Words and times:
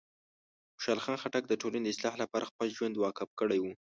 خوشحال 0.73 0.99
خان 1.03 1.17
خټک 1.21 1.43
د 1.47 1.53
ټولنې 1.61 1.83
د 1.87 1.91
اصلاح 1.93 2.15
لپاره 2.23 2.49
خپل 2.51 2.67
ژوند 2.77 2.95
وقف 3.03 3.29
کړی 3.39 3.59
و. 3.61 3.65